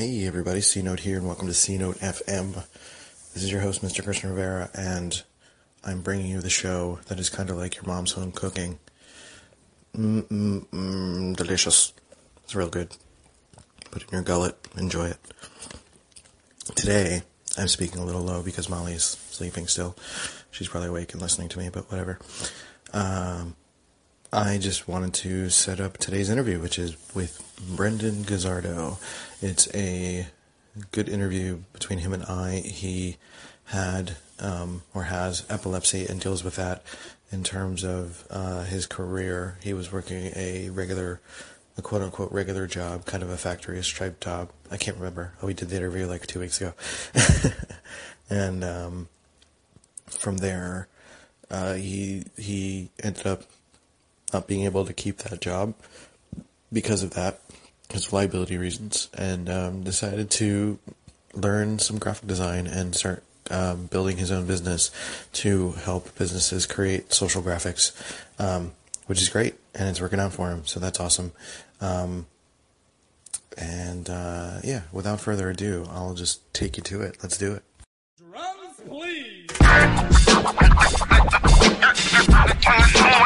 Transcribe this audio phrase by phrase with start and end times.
[0.00, 2.54] Hey everybody, C Note here, and welcome to C Note FM.
[3.34, 4.02] This is your host, Mr.
[4.02, 5.22] Christian Rivera, and
[5.84, 8.78] I'm bringing you the show that is kind of like your mom's home cooking.
[9.94, 11.92] Mmm, mmm, mmm, delicious.
[12.44, 12.96] It's real good.
[13.90, 15.18] Put it in your gullet, enjoy it.
[16.74, 17.20] Today,
[17.58, 19.96] I'm speaking a little low because Molly's sleeping still.
[20.50, 22.18] She's probably awake and listening to me, but whatever.
[22.94, 23.54] Um,
[24.32, 27.42] I just wanted to set up today's interview, which is with
[27.74, 28.98] Brendan Gazzardo.
[29.42, 30.28] It's a
[30.92, 32.60] good interview between him and I.
[32.60, 33.16] He
[33.64, 36.84] had um, or has epilepsy and deals with that
[37.32, 39.58] in terms of uh, his career.
[39.64, 41.20] He was working a regular,
[41.76, 44.50] a quote unquote regular job, kind of a factory stripe job.
[44.70, 45.32] I can't remember.
[45.42, 46.72] Oh, we did the interview like two weeks ago.
[48.30, 49.08] and um,
[50.06, 50.86] from there,
[51.50, 53.42] uh, he he ended up
[54.32, 55.74] not being able to keep that job
[56.72, 57.40] because of that,
[57.86, 60.78] because of liability reasons, and um, decided to
[61.34, 64.90] learn some graphic design and start um, building his own business
[65.32, 67.92] to help businesses create social graphics,
[68.38, 68.72] um,
[69.06, 70.66] which is great, and it's working out for him.
[70.66, 71.32] So that's awesome.
[71.80, 72.26] Um,
[73.58, 77.18] and uh, yeah, without further ado, I'll just take you to it.
[77.22, 77.62] Let's do it.
[78.16, 79.46] Drums, please.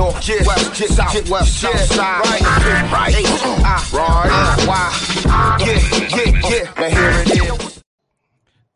[0.00, 2.40] Why north, west, south, west, south side, right,
[2.90, 5.78] right, right, why, yeah,
[6.16, 6.72] yeah, yeah.
[6.78, 7.84] Now here it is.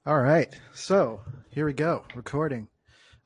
[0.05, 2.69] All right, so here we go, recording.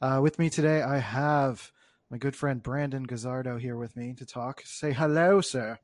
[0.01, 1.73] Uh, with me today, I have
[2.09, 4.62] my good friend Brandon Gazzardo here with me to talk.
[4.65, 5.81] Say hello, sir.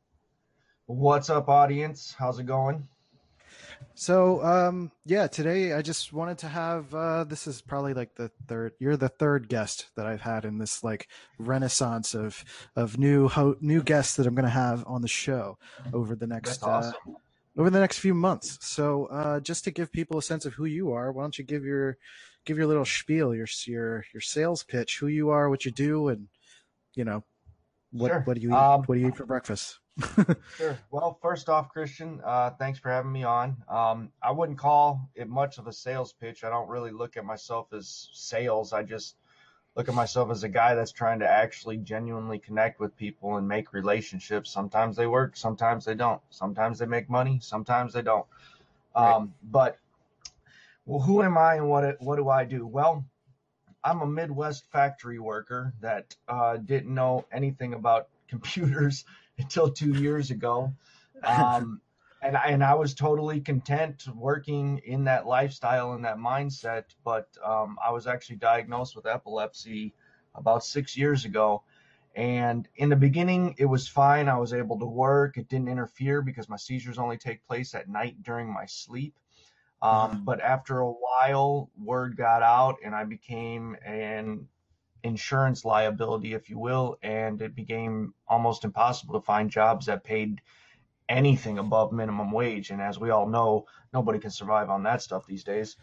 [0.87, 2.15] What's up, audience?
[2.17, 2.87] How's it going?
[3.97, 6.93] So, um, yeah, today I just wanted to have.
[6.93, 8.73] Uh, this is probably like the third.
[8.81, 13.57] You're the third guest that I've had in this like renaissance of of new ho-
[13.61, 15.59] new guests that I'm going to have on the show
[15.93, 16.95] over the next That's awesome.
[17.15, 18.59] uh, over the next few months.
[18.67, 21.45] So, uh, just to give people a sense of who you are, why don't you
[21.45, 21.97] give your
[22.45, 26.09] give your little spiel, your your your sales pitch, who you are, what you do,
[26.09, 26.27] and
[26.97, 27.23] you know
[27.93, 28.21] what Sure.
[28.25, 29.79] what do you eat, Um, what do you eat for breakfast?
[30.57, 30.79] Sure.
[30.91, 33.57] Well, first off, Christian, uh, thanks for having me on.
[33.69, 36.45] Um, I wouldn't call it much of a sales pitch.
[36.45, 38.73] I don't really look at myself as sales.
[38.73, 39.17] I just
[39.77, 43.47] look at myself as a guy that's trying to actually genuinely connect with people and
[43.49, 44.51] make relationships.
[44.51, 46.21] Sometimes they work, sometimes they don't.
[46.31, 48.27] Sometimes they make money, sometimes they don't.
[48.95, 49.79] Um, But
[50.87, 52.67] well, who am I and what what do I do?
[52.67, 53.05] Well,
[53.83, 59.05] I'm a Midwest factory worker that uh, didn't know anything about computers
[59.39, 60.73] until two years ago.
[61.23, 61.81] Um,
[62.23, 66.85] and, I, and I was totally content working in that lifestyle and that mindset.
[67.05, 69.95] But um, I was actually diagnosed with epilepsy
[70.35, 71.63] about six years ago.
[72.17, 74.29] And in the beginning, it was fine.
[74.29, 75.37] I was able to work.
[75.37, 79.19] It didn't interfere because my seizures only take place at night during my sleep.
[79.83, 84.49] Um, but after a while, word got out and I became an
[85.05, 90.41] insurance liability, if you will, and it became almost impossible to find jobs that paid
[91.09, 92.71] anything above minimum wage.
[92.71, 95.77] And as we all know, nobody can survive on that stuff these days.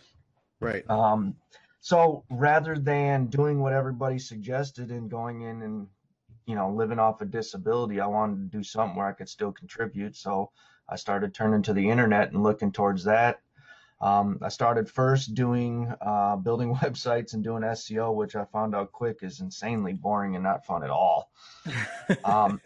[0.59, 0.87] Right.
[0.89, 1.35] Um,
[1.79, 5.87] so rather than doing what everybody suggested and going in and
[6.45, 9.51] you know living off a disability, I wanted to do something where I could still
[9.51, 10.15] contribute.
[10.15, 10.51] So
[10.89, 13.41] I started turning to the internet and looking towards that.
[14.01, 18.91] Um, I started first doing uh, building websites and doing SEO, which I found out
[18.91, 21.31] quick is insanely boring and not fun at all.
[22.25, 22.59] Um,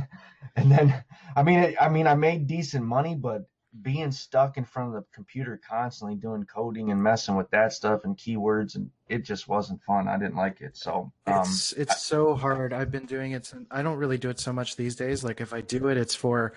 [0.56, 1.04] and then,
[1.36, 3.46] I mean, I mean, I made decent money, but
[3.82, 8.04] being stuck in front of the computer constantly doing coding and messing with that stuff
[8.04, 10.08] and keywords and it just wasn't fun.
[10.08, 10.76] I didn't like it.
[10.76, 12.72] So, um, it's it's so hard.
[12.72, 13.46] I've been doing it.
[13.46, 15.22] Since, I don't really do it so much these days.
[15.22, 16.54] Like if I do it, it's for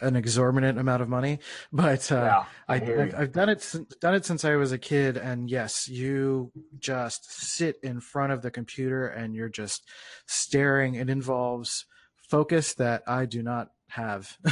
[0.00, 1.38] an exorbitant amount of money.
[1.72, 3.14] But uh, Yeah, I, I've.
[3.14, 5.16] I've done it done it since I was a kid.
[5.16, 9.88] And yes, you just sit in front of the computer and you're just
[10.26, 10.94] staring.
[10.94, 11.86] It involves
[12.28, 14.36] focus that I do not have.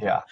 [0.00, 0.22] yeah.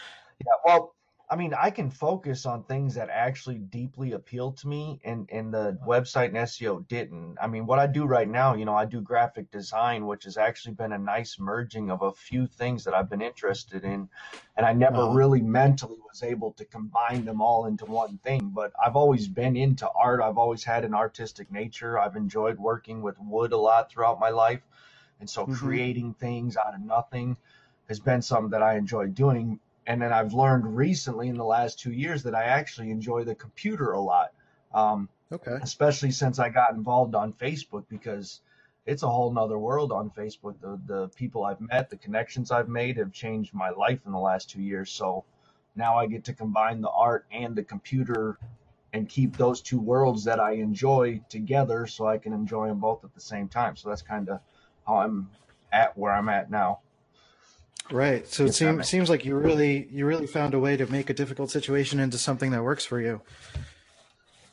[0.40, 0.52] Yeah.
[0.64, 0.94] Well,
[1.30, 5.52] I mean, I can focus on things that actually deeply appeal to me, and and
[5.52, 7.36] the website and SEO didn't.
[7.38, 10.38] I mean, what I do right now, you know, I do graphic design, which has
[10.38, 14.08] actually been a nice merging of a few things that I've been interested in,
[14.56, 15.12] and I never Wow.
[15.14, 18.50] really mentally was able to combine them all into one thing.
[18.54, 20.22] But I've always been into art.
[20.22, 21.98] I've always had an artistic nature.
[21.98, 24.62] I've enjoyed working with wood a lot throughout my life,
[25.20, 25.46] and so Mhm.
[25.46, 27.36] creating things out of nothing
[27.88, 29.60] has been something that I enjoy doing.
[29.88, 33.34] And then I've learned recently in the last two years that I actually enjoy the
[33.34, 34.32] computer a lot.
[34.72, 35.58] Um, Okay.
[35.62, 38.40] especially since I got involved on Facebook because
[38.86, 40.60] it's a whole nother world on Facebook.
[40.60, 44.18] The the people I've met, the connections I've made have changed my life in the
[44.18, 44.90] last two years.
[44.92, 45.24] So
[45.76, 48.38] now I get to combine the art and the computer
[48.92, 53.04] and keep those two worlds that I enjoy together so I can enjoy them both
[53.04, 53.76] at the same time.
[53.76, 54.40] So that's kind of
[54.86, 55.30] how I'm
[55.72, 56.80] at where I'm at now.
[57.90, 58.26] Right.
[58.28, 61.14] So it seems seems like you really you really found a way to make a
[61.14, 63.22] difficult situation into something that works for you.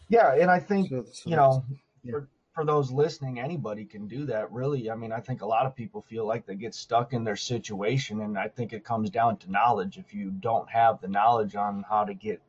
[0.07, 1.65] Yeah, and I think So, so you know,
[2.03, 2.11] yeah.
[2.11, 4.51] for, for those listening, anybody can do that.
[4.51, 7.23] Really, I mean, I think a lot of people feel like they get stuck in
[7.23, 9.97] their situation, and I think it comes down to knowledge.
[9.97, 12.41] If you don't have the knowledge on how to get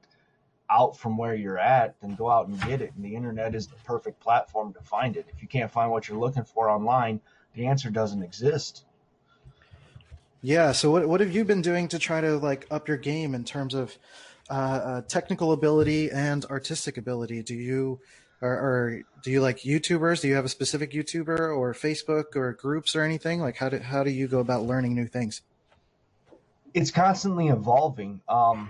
[0.70, 2.92] out from where you're at, then go out and get it.
[2.94, 5.26] And the internet is the perfect platform to find it.
[5.32, 7.20] If you can't find what you're looking for online,
[7.54, 8.84] the answer doesn't exist.
[10.42, 10.72] Yeah.
[10.72, 13.44] So what what have you been doing to try to like up your game in
[13.44, 13.96] terms of
[14.50, 17.42] uh, uh, technical ability and artistic ability?
[17.42, 18.00] Do you
[18.40, 20.20] or, or do you like YouTubers?
[20.20, 23.40] Do you have a specific YouTuber or Facebook or groups or anything?
[23.40, 25.42] Like how do how do you go about learning new things?
[26.76, 28.20] it's constantly evolving.
[28.28, 28.68] Um,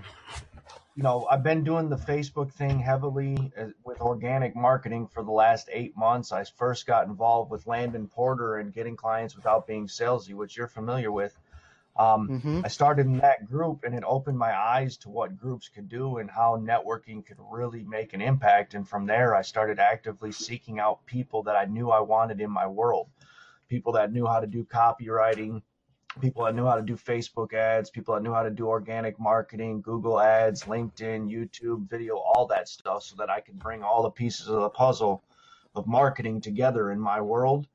[0.95, 5.31] you know, I've been doing the Facebook thing heavily uh, with organic marketing for the
[5.31, 6.31] last eight months.
[6.31, 10.69] I first got involved with Landon Porter and getting clients without being salesy, which you're
[10.69, 11.37] familiar with.
[11.97, 15.69] Um, hmm I started in that group and it opened my eyes to what groups
[15.69, 18.73] could do and how networking could really make an impact.
[18.75, 22.51] And from there, I started actively seeking out people that I knew I wanted in
[22.51, 23.07] my world,
[23.67, 25.61] people that knew how to do copywriting,
[26.21, 29.19] people that knew how to do Facebook ads, people that knew how to do organic
[29.19, 34.03] marketing, Google ads, LinkedIn, YouTube, video, all that stuff so that I could bring all
[34.03, 35.23] the pieces of the puzzle
[35.75, 37.67] of marketing together in my world.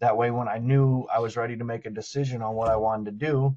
[0.00, 2.76] That way, when I knew I was ready to make a decision on what I
[2.76, 3.56] wanted to do,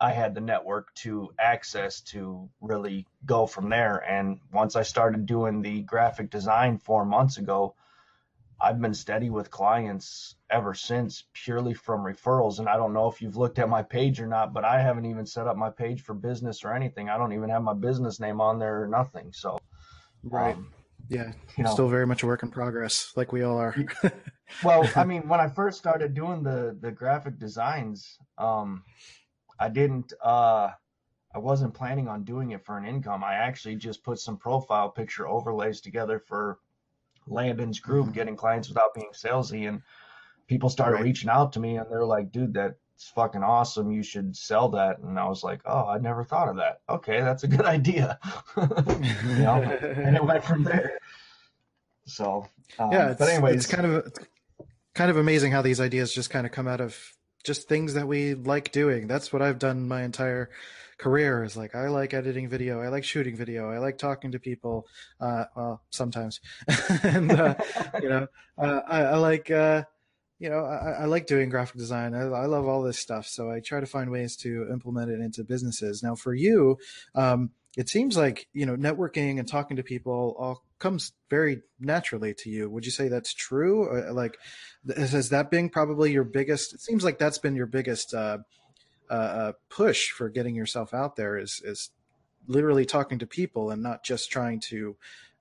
[0.00, 3.98] I had the network to access to really go from there.
[3.98, 7.74] And once I started doing the graphic design four months ago,
[8.58, 12.58] I've been steady with clients ever since, purely from referrals.
[12.58, 15.06] And I don't know if you've looked at my page or not, but I haven't
[15.06, 17.08] even set up my page for business or anything.
[17.10, 19.32] I don't even have my business name on there or nothing.
[19.32, 19.58] So,
[20.24, 20.54] Right.
[20.54, 20.72] um,
[21.10, 21.32] Yeah.
[21.58, 23.74] you know, Still very much a work in progress, like we all are.
[24.64, 28.84] well, I mean, when I first started doing the the graphic designs, um,
[29.58, 30.12] I didn't.
[30.24, 30.70] Uh,
[31.34, 33.22] I wasn't planning on doing it for an income.
[33.24, 36.58] I actually just put some profile picture overlays together for
[37.26, 38.12] Landon's group, Mhm.
[38.14, 39.82] getting clients without being salesy, and
[40.46, 41.04] people started Right.
[41.04, 42.54] reaching out to me, and they're like, "Dude,
[43.00, 43.90] that's fucking awesome.
[43.90, 46.80] You should sell that." And I was like, "Oh, I never thought of that.
[46.88, 48.18] Okay, that's a good idea."
[48.56, 50.98] you know, and it went from there.
[52.04, 52.46] So,
[52.78, 54.12] um, yeah, it's, but anyways, it's kind of
[54.94, 56.96] kind of amazing how these ideas just kind of come out of
[57.42, 59.06] just things that we like doing.
[59.06, 60.50] That's what I've done my entire
[60.98, 61.42] career.
[61.42, 64.86] Is like I like editing video, I like shooting video, I like talking to people.
[65.18, 66.40] Uh, well, sometimes,
[67.02, 67.54] and uh,
[68.02, 68.26] you know,
[68.58, 69.50] uh, I, I like.
[70.40, 72.14] Uh, you know, I, I like doing graphic design.
[72.14, 73.26] I, I love all this stuff.
[73.26, 76.02] So I try to find ways to implement it into businesses.
[76.02, 76.78] Now, for you,
[77.14, 82.34] um, it seems like you know networking and talking to people all comes very naturally
[82.34, 84.38] to you would you say that's true or, like
[84.96, 88.38] has has that been probably your biggest it seems like that's been your biggest uh,
[89.10, 91.90] uh, uh, push for getting yourself out there is is
[92.48, 94.96] literally talking to people and not just trying to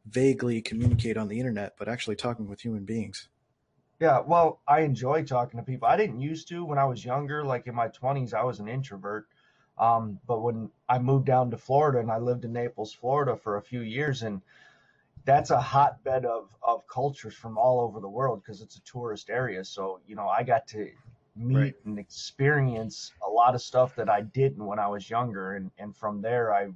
[0.06, 3.28] vaguely communicate on the internet but actually talking with human beings
[4.00, 5.88] Yeah, well, I enjoy talking to people.
[5.88, 8.68] I didn't used to when I was younger, like in my 20s, I was an
[8.68, 9.28] introvert.
[9.78, 13.58] Um, but when I moved down to Florida and I lived in Naples, Florida for
[13.58, 14.42] a few years, and
[15.26, 19.30] that's a hotbed of, of cultures from all over the world because it's a tourist
[19.30, 19.64] area.
[19.64, 20.90] So, you know, I got to
[21.36, 21.76] meet Right.
[21.86, 25.54] and experience a lot of stuff that I didn't when I was younger.
[25.56, 26.70] And, and from there, I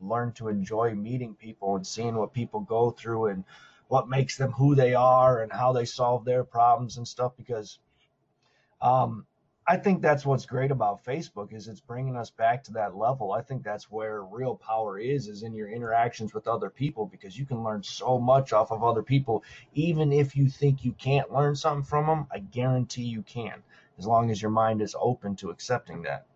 [0.00, 3.44] learned to enjoy meeting people and seeing what people go through and
[3.90, 7.80] what makes them who they are and how they solve their problems and stuff because
[8.80, 9.26] um,
[9.66, 13.32] I think that's what's great about Facebook is it's bringing us back to that level.
[13.32, 17.36] I think that's where real power is is in your interactions with other people because
[17.36, 19.42] you can learn so much off of other people
[19.74, 23.60] even if you think you can't learn something from them, I guarantee you can
[23.98, 26.26] as long as your mind is open to accepting that.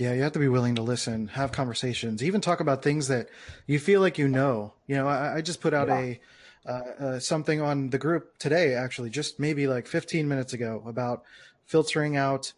[0.00, 3.28] Yeah, you have to be willing to listen, have conversations, even talk about things that
[3.66, 4.72] you feel like you know.
[4.86, 5.98] You know, I, I just put out Yeah.
[5.98, 6.20] a
[6.66, 6.70] uh,
[7.04, 11.24] uh, something on the group today, actually, just maybe like 15 minutes ago, about
[11.66, 12.54] filtering out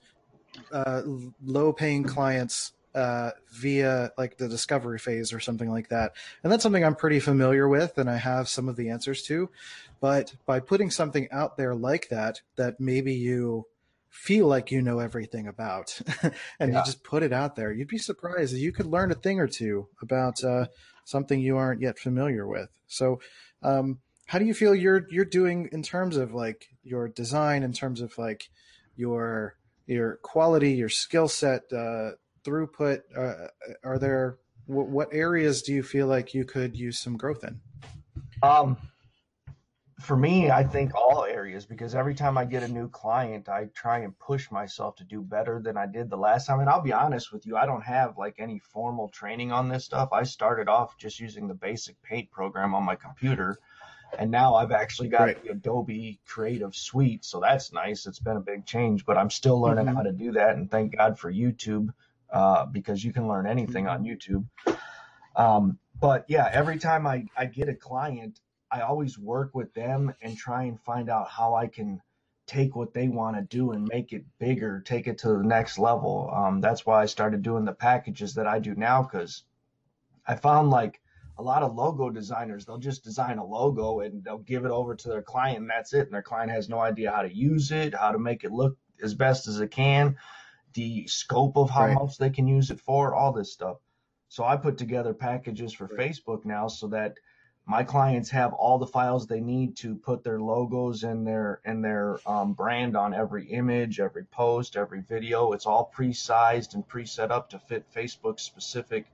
[0.71, 1.03] uh,
[1.45, 6.13] low-paying clients uh, via like the discovery phase or something like that.
[6.45, 9.51] And that's something I'm pretty familiar with, and I have some of the answers to.
[10.01, 13.67] But by putting something out there like that, that maybe you
[14.13, 15.99] feel like you know everything about
[16.61, 16.79] and Yeah.
[16.79, 19.41] you just put it out there you'd be surprised that you could learn a thing
[19.41, 20.67] or two about uh,
[21.05, 23.19] something you aren't yet familiar with so
[23.63, 27.73] Um, how do you feel you're you're doing in terms of like your design, in
[27.73, 28.49] terms of like
[28.97, 32.13] your your quality, your skill set, uh,
[32.45, 33.01] throughput?
[33.17, 33.49] Uh,
[33.85, 37.61] are there what, what areas do you feel like you could use some growth in?
[38.43, 38.77] Um,
[40.03, 43.67] for me, I think all areas because every time I get a new client, I
[43.75, 46.61] try and push myself to do better than I did the last time.
[46.61, 49.85] And I'll be honest with you, I don't have like any formal training on this
[49.85, 50.09] stuff.
[50.13, 53.59] I started off just using the basic paint program on my computer.
[54.19, 55.43] And now I've actually got Right.
[55.43, 57.25] the Adobe Creative Suite.
[57.25, 58.07] So that's nice.
[58.07, 59.95] It's been a big change, but I'm still learning Mhm.
[59.95, 60.57] how to do that.
[60.57, 61.95] And thank God for YouTube
[62.31, 64.47] uh, because you can learn anything on YouTube.
[65.37, 68.41] Um, but yeah, every time I, I get a client,
[68.73, 72.01] I always work with them and try and find out how I can
[72.47, 75.79] take what they want to do and make it bigger, take it to the next
[75.79, 76.31] level.
[76.35, 79.45] Um, that's why I started doing the packages that I do now because
[80.27, 81.01] I found like
[81.39, 84.95] a lot of logo designers, they'll just design a logo and they'll give it over
[84.95, 86.07] to their client and that's it.
[86.07, 88.77] And their client has no idea how to use it, how to make it look
[89.03, 90.17] as best as it can,
[90.75, 91.95] the scope of how Right.
[91.95, 93.77] much they can use it for, all this stuff.
[94.29, 95.99] So I put together packages for Right.
[95.99, 97.15] Facebook now so that
[97.65, 101.85] my clients have all the files they need to put their logos and their and
[101.85, 105.53] their um, brand on every image, every post, every video.
[105.53, 109.07] It's all pre-sized and pre-set up to fit Facebook specific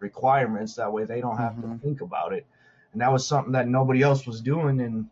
[0.00, 0.74] requirements.
[0.74, 1.80] That way they don't have to Mhm.
[1.80, 2.46] think about it.
[2.92, 5.08] And that was something that nobody else was doing, and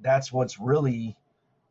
[0.00, 1.16] that's what's really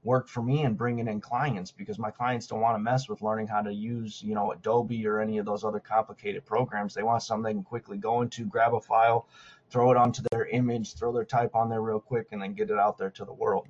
[0.03, 3.21] worked for me in bringing in clients because my clients don't want to mess with
[3.21, 7.03] learning how to use you know adobe or any of those other complicated programs they
[7.03, 9.27] want something they can quickly go into grab a file
[9.69, 12.69] throw it onto their image throw their type on there real quick and then get
[12.69, 13.67] it out there to the world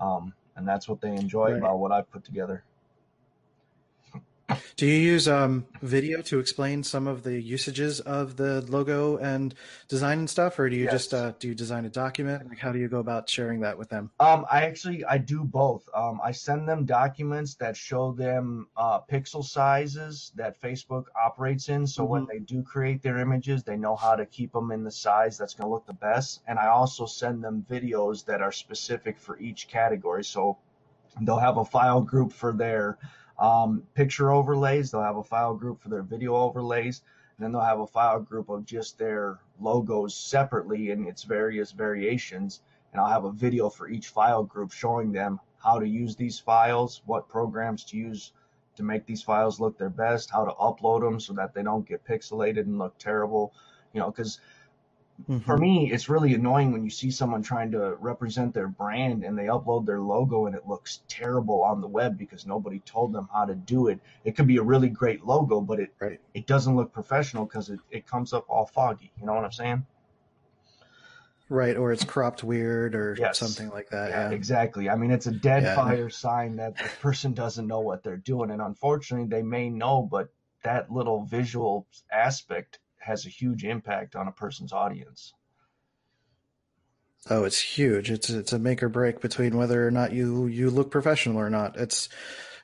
[0.00, 1.58] um, and that's what they enjoy Right.
[1.58, 2.64] about what i've put together
[4.76, 9.54] Do you use um, video to explain some of the usages of the logo and
[9.88, 12.48] design and stuff, or do you just uh, do you design a document?
[12.48, 14.10] Like, how do you go about sharing that with them?
[14.20, 15.88] Um, I actually I do both.
[15.94, 21.86] Um, I send them documents that show them uh, pixel sizes that Facebook operates in,
[21.86, 24.92] so when they do create their images, they know how to keep them in the
[24.92, 26.42] size that's going to look the best.
[26.46, 30.58] And I also send them videos that are specific for each category, so
[31.22, 32.98] they'll have a file group for their
[33.38, 37.02] um, picture overlays, they'll have a file group for their video overlays,
[37.36, 41.72] and then they'll have a file group of just their logos separately in its various
[41.72, 42.60] variations
[42.96, 46.38] and I'll have a video for each file group showing them how to use these
[46.38, 48.32] files, what programs to use
[48.76, 51.86] to make these files look their best, how to upload them so that they don't
[51.86, 53.52] get pixelated and look terrible.
[53.92, 54.40] You know, because
[55.44, 55.60] for Mhm.
[55.60, 59.46] me, it's really annoying when you see someone trying to represent their brand and they
[59.46, 63.44] upload their logo and it looks terrible on the web because nobody told them how
[63.44, 64.00] to do it.
[64.24, 66.20] It could be a really great logo, but it Right.
[66.34, 69.10] it doesn't look professional because it, it comes up all foggy.
[69.18, 69.86] You know what I'm saying?
[71.48, 73.38] Right, or it's cropped weird or Yes.
[73.38, 74.10] something like that.
[74.10, 74.34] Yeah, Yeah.
[74.34, 74.90] exactly.
[74.90, 75.76] I mean, it's a dead Yeah.
[75.76, 78.50] fire sign that the person doesn't know what they're doing.
[78.50, 80.28] And unfortunately, they may know, but
[80.62, 85.32] that little visual aspect has a huge impact on a person's audience.
[87.28, 88.10] Oh, it's huge.
[88.10, 91.50] It's it's a make or break between whether or not you you look professional or
[91.50, 91.76] not.
[91.76, 92.08] It's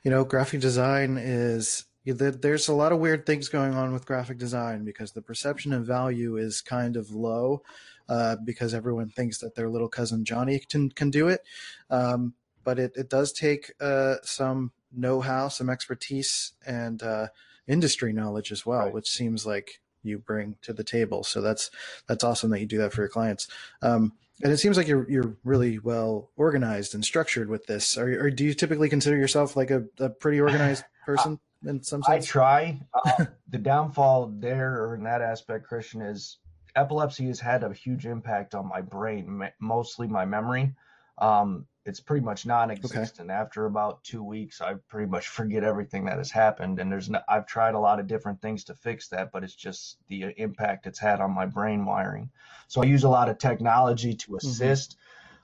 [0.03, 4.05] you know, graphic design is there- there's a lot of weird things going on with
[4.05, 7.63] graphic design because the perception of value is kind of low
[8.09, 11.41] uh, because everyone thinks that their little cousin Johnny can can do it.
[11.89, 12.33] Um,
[12.63, 17.27] but it, it does take uh, some know-how, some expertise, and uh,
[17.67, 18.93] industry knowledge as well, Right.
[18.93, 21.23] which seems like you bring to the table.
[21.23, 21.71] So that's
[22.07, 23.47] that's awesome that you do that for your clients.
[23.81, 27.97] Um, and it seems like you're you're really well organized and structured with this.
[27.97, 32.03] Or, or do you typically consider yourself like a, a pretty organized person in some
[32.03, 32.25] sense?
[32.25, 32.79] I try.
[33.05, 36.37] Uh, the downfall there, or in that aspect, Christian, is
[36.75, 40.73] epilepsy has had a huge impact on my brain, mostly my memory.
[41.17, 43.29] Um, it's pretty much non-existent.
[43.29, 46.79] After about two weeks, I pretty much forget everything that has happened.
[46.79, 49.55] And there's no, I've tried a lot of different things to fix that, but it's
[49.55, 52.29] just the impact it's had on my brain wiring.
[52.67, 54.97] So I use a lot of technology to assist.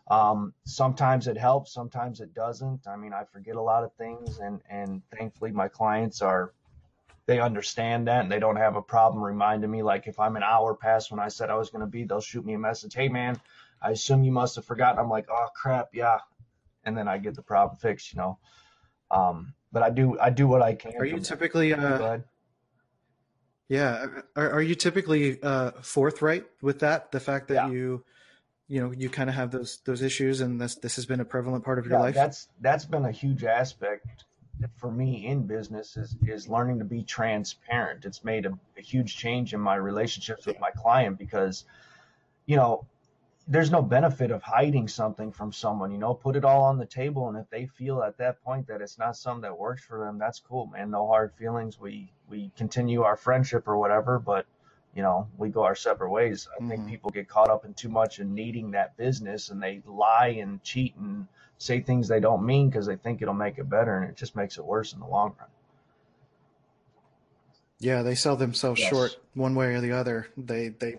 [0.09, 2.87] Um, sometimes it helps, sometimes it doesn't.
[2.87, 6.51] I mean, I forget a lot of things, and and thankfully my clients are
[7.27, 9.83] they understand that and they don't have a problem reminding me.
[9.83, 12.21] Like if I'm an hour past when I said I was going to be, they'll
[12.21, 12.95] shoot me a message.
[12.95, 13.39] Hey man,
[13.81, 14.99] I assume you must have forgotten.
[14.99, 16.19] I'm like, oh crap, yeah,
[16.83, 18.37] and then I get the problem fixed, you know.
[19.11, 20.93] Um, but I do I do what I can.
[20.99, 22.19] Are you typically uh,
[23.67, 24.07] yeah?
[24.35, 27.11] Are, are you typically uh, forthright with that?
[27.11, 27.69] The fact that Yeah.
[27.69, 28.03] you
[28.67, 31.25] you know you kind of have those those issues, and this this has been a
[31.25, 32.15] prevalent part of your Yeah, life.
[32.15, 34.25] that's that's been a huge aspect
[34.75, 38.05] for me in business is is learning to be transparent.
[38.05, 41.65] It's made a, a huge change in my relationships with my client because,
[42.45, 42.85] you know,
[43.49, 46.85] there's no benefit of hiding something from someone, you know, put it all on the
[46.87, 47.29] table.
[47.29, 50.19] And if they feel at that point that it's not something that works for them,
[50.19, 50.91] that's cool, man.
[50.91, 51.79] No hard feelings.
[51.79, 54.47] We, we continue our friendship or whatever, but
[54.95, 56.47] you know, we go our separate ways.
[56.55, 56.87] I think Mhm.
[56.87, 60.63] people get caught up in too much in needing that business and they lie and
[60.63, 61.27] cheat and
[61.57, 63.97] say things they don't mean because they think it'll make it better.
[63.99, 65.49] And it just makes it worse in the long run.
[67.79, 68.81] Yeah, they sell themselves Yes.
[68.81, 70.27] short one way or the other.
[70.37, 70.97] They they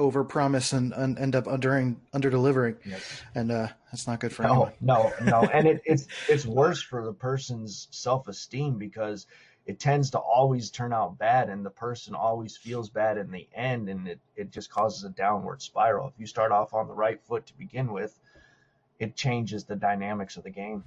[0.00, 3.22] overpromise and, and end up under under delivering, Yes.
[3.34, 4.72] and uh, that's not good for No, anyone.
[4.80, 5.40] no, no.
[5.52, 9.26] And it, it's it's worse for the person's self esteem because
[9.66, 13.46] it tends to always turn out bad and the person always feels bad in the
[13.54, 16.08] end and it, it just causes a downward spiral.
[16.08, 18.18] If you start off on the right foot to begin with,
[18.98, 20.82] it changes the dynamics of the game.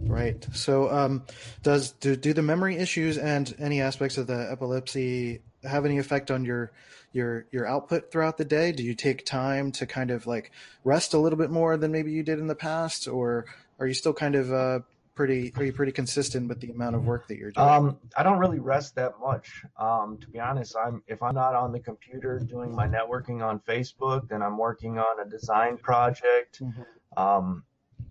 [0.00, 0.46] Right.
[0.52, 1.24] So, um,
[1.62, 6.30] does do do the memory issues and any aspects of the epilepsy have any effect
[6.30, 6.72] on your
[7.12, 8.72] your your output throughout the day?
[8.72, 10.50] Do you take time to kind of like
[10.84, 13.46] rest a little bit more than maybe you did in the past, or
[13.78, 14.80] are you still kind of uh,
[15.14, 17.66] pretty are you pretty consistent with the amount of work that you're doing?
[17.66, 19.64] Um, I don't really rest that much.
[19.76, 23.58] Um, to be honest, I'm if I'm not on the computer doing my networking on
[23.60, 26.62] Facebook, then I'm working on a design project.
[26.62, 26.86] Mhm.
[27.16, 27.64] Um,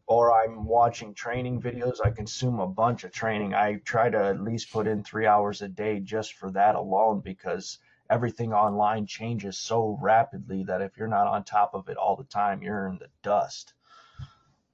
[0.08, 1.98] or I'm watching training videos.
[2.04, 3.54] I consume a bunch of training.
[3.54, 7.20] I try to at least put in three hours a day just for that alone
[7.20, 12.16] because everything online changes so rapidly that if you're not on top of it all
[12.16, 13.74] the time, you're in the dust.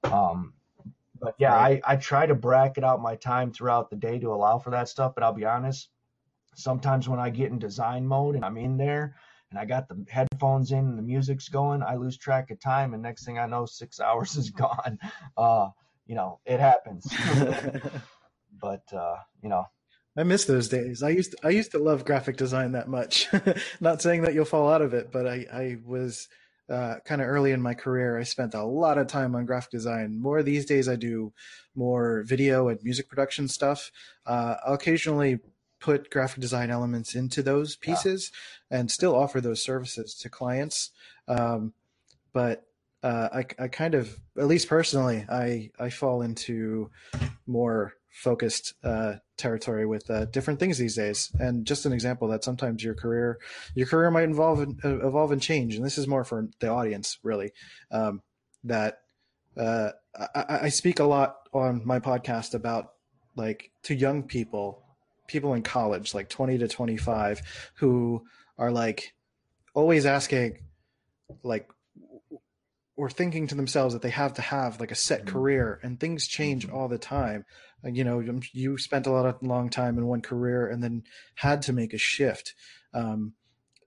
[0.04, 0.54] Um,
[1.20, 1.82] but yeah, Right.
[1.84, 4.88] I, I try to bracket out my time throughout the day to allow for that
[4.88, 5.14] stuff.
[5.16, 5.88] But I'll be honest,
[6.54, 9.16] sometimes when I get in design mode and I'm in there
[9.54, 12.92] and I got the headphones in and the music's going, I lose track of time.
[12.92, 14.98] And next thing I know, six hours is gone.
[15.36, 15.68] Uh,
[16.06, 17.06] you know, it happens.
[18.60, 19.64] but, uh, you know,
[20.16, 21.04] I miss those days.
[21.04, 23.28] I used to, I used to love graphic design that much.
[23.80, 26.28] Not saying that you'll fall out of it, but I I was
[26.70, 28.16] uh, kind of early in my career.
[28.16, 30.16] I spent a lot of time on graphic design.
[30.16, 31.32] More these days, I do
[31.74, 33.90] more video and music production stuff.
[34.24, 35.40] Uh, occasionally
[35.84, 37.94] put graphic design elements into those Yeah.
[37.94, 38.32] pieces
[38.70, 40.90] and still offer those services to clients.
[41.28, 41.74] Um,
[42.32, 42.66] but
[43.02, 46.90] uh, I, I kind of, at least personally, I, I fall into
[47.46, 51.30] more focused uh, territory with uh, different things these days.
[51.38, 53.38] And just an example that sometimes your career,
[53.74, 55.74] your career might involve uh, evolve and change.
[55.74, 57.52] And this is more for the audience, really.
[57.90, 58.22] Um,
[58.62, 59.00] that
[59.58, 59.90] uh,
[60.34, 62.92] I, I speak a lot on my podcast about
[63.36, 64.83] like to young people,
[65.26, 67.40] people in college, like twenty to twenty five,
[67.76, 68.24] who
[68.58, 69.14] are like
[69.74, 70.58] always asking,
[71.42, 71.68] like
[72.96, 75.26] or thinking to themselves that they have to have like a set Mhm.
[75.26, 76.72] career and things change Mhm.
[76.72, 77.44] all the time
[77.84, 80.82] Uh, you know um, you spent a lot of long time in one career and
[80.82, 81.02] then
[81.36, 82.54] had to make a shift
[82.92, 83.34] um,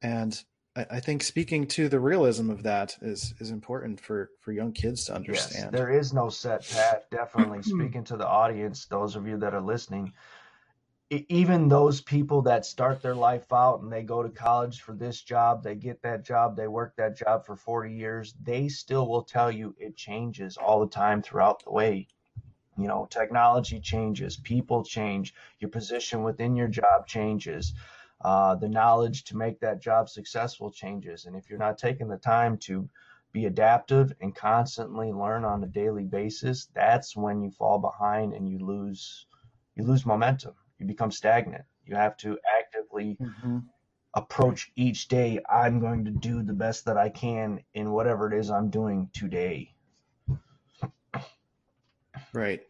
[0.02, 0.43] and
[0.76, 4.73] I, I think speaking to the realism of that is is important for for young
[4.73, 7.08] kids to Yes, understand there is no set path.
[7.12, 10.13] Definitely speaking to the audience, those of you that are listening,
[11.10, 15.22] even those people that start their life out and they go to college for this
[15.22, 19.24] job, they get that job, they work that job for 40 years, they still will
[19.24, 22.08] tell you it changes all the time throughout the way.
[22.78, 27.74] You know, technology changes, people change, your position within your job changes.
[28.22, 31.26] Uh, the knowledge to make that job successful changes.
[31.26, 32.89] And if you're not taking the time to
[33.32, 38.50] be adaptive and constantly learn on a daily basis, that's when you fall behind and
[38.50, 39.26] you lose
[39.76, 40.56] you lose momentum.
[40.79, 41.65] You become stagnant.
[41.85, 43.63] You have to actively Mhm.
[44.13, 45.39] approach each day.
[45.49, 49.09] I'm going to do the best that I can in whatever it is I'm doing
[49.13, 49.73] today.
[52.33, 52.61] right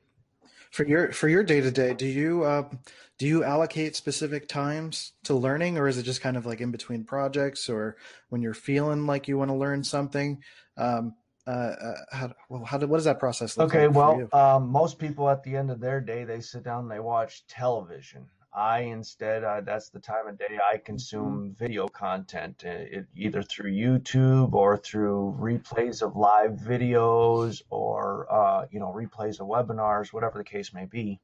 [0.72, 2.70] for your for your day to day do you uh,
[3.18, 6.72] do you allocate specific times to learning or is it just kind of like in
[6.72, 7.98] between projects or
[8.30, 10.42] when you're feeling like you want to learn something
[10.78, 11.16] um,
[11.48, 14.30] uh, uh, how, well, how do, what does that process look Okay, like for well,
[14.34, 17.48] um, most people at the end of their day, they sit down and they watch
[17.48, 18.28] television.
[18.54, 23.44] I instead, uh, that's the time of day I consume video content, uh, it, either
[23.44, 30.14] through YouTube or through replays of live videos or, uh, you know, replays of webinars,
[30.14, 31.20] whatever the case may be.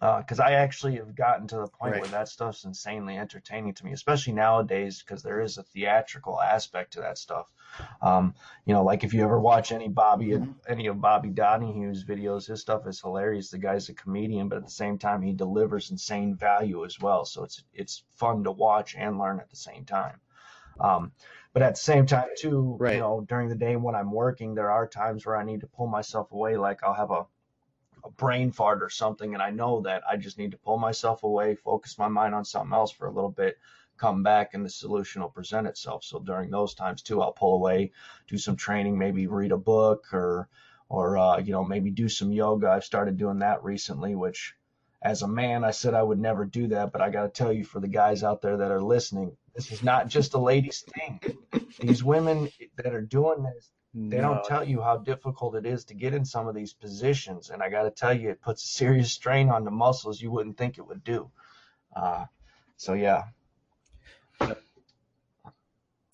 [0.00, 2.00] Because I actually have gotten to the point Right.
[2.00, 6.92] where that stuff's insanely entertaining to me, especially nowadays, because there is a theatrical aspect
[6.92, 7.46] to that stuff.
[8.00, 8.34] Um,
[8.64, 10.54] you know, like if you ever watch any Bobby, Mhm.
[10.68, 13.50] any of Bobby Donahue's videos, his stuff is hilarious.
[13.50, 17.24] The guy's a comedian, but at the same time, he delivers insane value as well.
[17.24, 20.20] So it's it's fun to watch and learn at the same time.
[20.80, 21.12] Um,
[21.52, 22.94] but at the same time, too, Right.
[22.94, 25.66] you know, during the day when I'm working, there are times where I need to
[25.66, 26.56] pull myself away.
[26.56, 27.26] Like I'll have a
[28.08, 31.22] a brain fart or something, and I know that I just need to pull myself
[31.22, 33.58] away, focus my mind on something else for a little bit.
[33.98, 36.04] come back and the solution will present itself.
[36.04, 37.92] So during those times too, I'll pull away,
[38.28, 40.48] do some training, maybe read a book or,
[40.88, 42.70] or, uh, you know, maybe do some yoga.
[42.70, 44.54] I've started doing that recently, which
[45.02, 47.52] as a man, I said I would never do that, but I got to tell
[47.52, 50.84] you for the guys out there that are listening, this is not just a ladies
[50.94, 51.20] thing.
[51.80, 54.22] These women that are doing this, they No.
[54.22, 57.50] don't tell you how difficult it is to get in some of these positions.
[57.50, 60.30] And I got to tell you, it puts a serious strain on the muscles you
[60.30, 61.30] wouldn't think it would do.
[61.94, 62.26] Uh,
[62.76, 63.24] so yeah,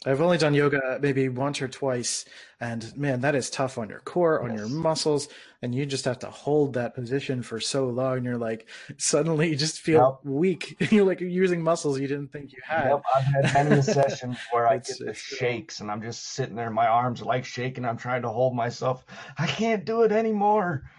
[0.07, 2.25] I've only done yoga maybe once or twice,
[2.61, 5.29] and man, that is tough on your core, on your muscles,
[5.63, 8.25] and you just have to hold that position for so long.
[8.25, 10.77] You're like, suddenly you just feel weak.
[10.93, 12.91] You're like using muscles you didn't think you had.
[12.91, 16.71] Yep, I've had many sessions where I get the shakes and I'm just sitting there,
[16.71, 17.85] my arms are like shaking.
[17.85, 19.05] I'm trying to hold myself.
[19.39, 20.85] I can't do it anymore.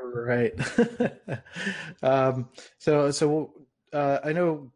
[0.00, 0.54] Right.
[2.02, 3.52] um, so, so
[3.92, 4.70] uh, I know,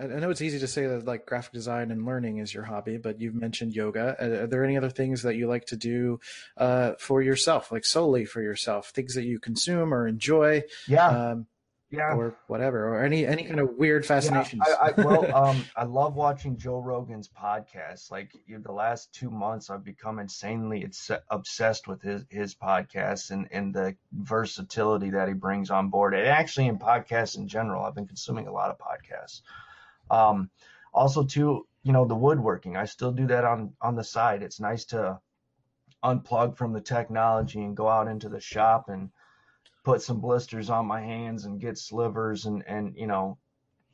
[0.00, 2.96] I know it's easy to say that like graphic design and learning is your hobby,
[2.96, 4.16] but you've mentioned yoga.
[4.18, 6.20] Are, there any other things that you like to do
[6.56, 11.46] uh, for yourself, like solely for yourself, things that you consume or enjoy, yeah, um,
[11.90, 12.14] yeah.
[12.14, 14.62] or whatever, or any any kind of weird fascinations?
[14.66, 18.10] Yeah, I, I, well, um, I love watching Joe Rogan's podcast.
[18.10, 20.88] Like you the last two months, I've become insanely
[21.30, 26.14] obsessed with his his podcast and and the versatility that he brings on board.
[26.14, 29.42] And actually, in podcasts in general, I've been consuming a lot of podcasts.
[30.10, 30.50] Um,
[30.92, 32.76] also, too, you know, the woodworking.
[32.76, 34.42] I still do that on on the side.
[34.42, 35.20] It's nice to
[36.04, 39.10] unplug from the technology and go out into the shop and
[39.84, 43.38] put some blisters on my hands and get slivers and and you know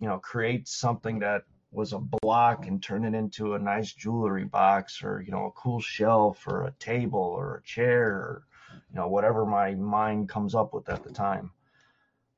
[0.01, 1.43] you know create something that
[1.73, 5.53] was a block and turn it into a nice jewelry box or you know a
[5.53, 8.45] cool shelf or a table or a chair or
[8.91, 11.51] you know whatever my mind comes up with at the time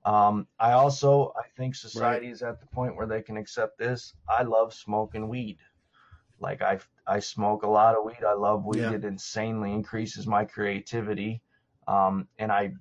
[0.05, 4.15] um, i also i think society is at the point where they can accept this
[4.29, 5.59] i love smoking weed
[6.41, 8.93] like i i smoke a lot of weed i love weed Yeah.
[8.93, 11.43] it insanely increases my creativity
[11.89, 12.73] um, and i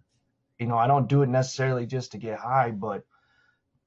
[0.60, 3.04] you know i don't do it necessarily just to get high but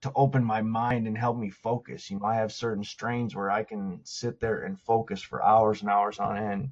[0.03, 2.11] to open my mind and help me focus.
[2.11, 5.81] You know, I have certain strains where I can sit there and focus for hours
[5.81, 6.71] and hours on end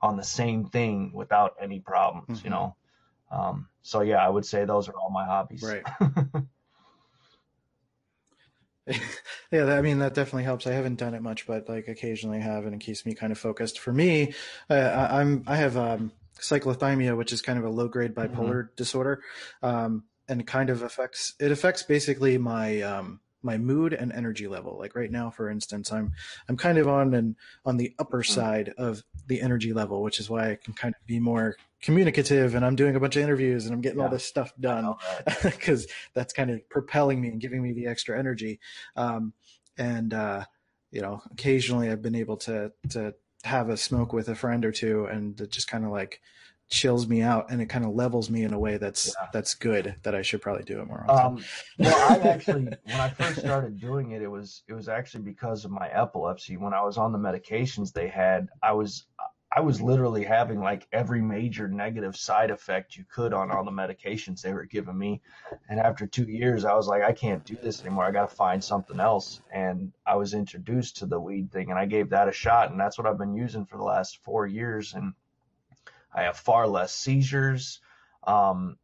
[0.00, 2.52] on the same thing without any problems, you Mhm.
[2.52, 2.76] know.
[3.30, 5.62] Um, so yeah, I would say those are all my hobbies.
[5.62, 5.82] Right.
[9.50, 10.66] yeah, that, I mean that definitely helps.
[10.66, 13.38] I haven't done it much, but like occasionally have, and it keeps me kind of
[13.38, 13.78] focused.
[13.78, 14.34] For me,
[14.70, 18.68] uh, I, I'm I have um, cyclothymia, which is kind of a low grade bipolar
[18.76, 19.22] disorder,
[19.62, 24.78] um, and kind of affects it affects basically my um, my mood and energy level.
[24.78, 26.12] Like right now, for instance, I'm
[26.48, 30.28] I'm kind of on an on the upper side of the energy level, which is
[30.28, 33.64] why I can kind of be more communicative, and I'm doing a bunch of interviews,
[33.64, 34.94] and I'm getting all this stuff done
[35.42, 38.60] because that's kind of propelling me and giving me the extra energy.
[38.96, 39.32] Um,
[39.76, 40.44] and uh,
[40.90, 44.72] you know, occasionally I've been able to to have a smoke with a friend or
[44.72, 46.20] two, and it just kind of like
[46.68, 49.28] chills me out, and it kind of levels me in a way that's Yeah.
[49.32, 49.96] that's good.
[50.02, 51.38] That I should probably do it more often.
[51.38, 51.44] Um,
[51.78, 55.64] well, I actually, when I first started doing it, it was it was actually because
[55.64, 56.56] of my epilepsy.
[56.56, 59.06] When I was on the medications they had, I was
[59.50, 63.70] I was literally having like every major negative side effect you could on all the
[63.70, 65.22] medications they were giving me.
[65.70, 68.04] And after two years, I was like, I can't do this anymore.
[68.04, 69.40] I got to find something else.
[69.50, 72.78] And I was introduced to the weed thing, and I gave that a shot, and
[72.78, 74.92] that's what I've been using for the last four years.
[74.92, 75.14] And
[76.12, 77.80] I have far less seizures.
[78.26, 78.76] Um,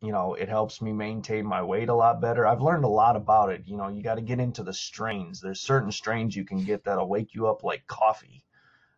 [0.00, 2.46] you know, it helps me maintain my weight a lot better.
[2.46, 3.62] I've learned a lot about it.
[3.66, 5.40] You know, you got to get into the strains.
[5.40, 8.44] There's certain strains you can get that'll wake you up like coffee.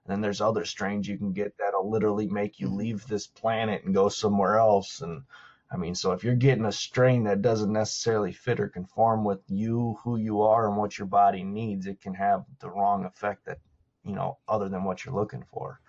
[0.05, 3.85] And then there's other strains you can get that'll literally make you leave this planet
[3.85, 5.03] and go somewhere else.
[5.03, 5.23] And
[5.71, 9.41] I mean, so if you're getting a strain that doesn't necessarily fit or conform with
[9.49, 13.47] you, who you are, and what your body needs, it can have the wrong effect
[13.47, 13.59] that,
[14.05, 15.81] you know, other than what you're looking for.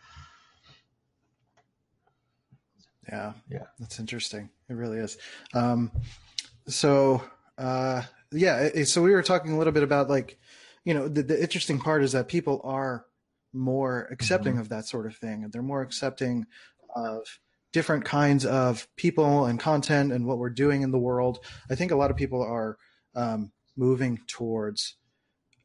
[3.09, 3.33] Yeah.
[3.49, 3.63] Yeah.
[3.79, 4.49] That's interesting.
[4.69, 5.17] It really is.
[5.53, 5.91] Um,
[6.67, 7.23] so,
[7.57, 8.59] uh, yeah.
[8.61, 10.39] it- So we were talking a little bit about like,
[10.83, 13.05] you know, the, the interesting part is that people are
[13.53, 15.43] more accepting of that sort of thing.
[15.43, 16.45] and They're more accepting
[16.95, 17.39] of
[17.71, 21.39] different kinds of people and content and what we're doing in the world.
[21.69, 22.77] I think a lot of people are
[23.15, 24.95] um, moving towards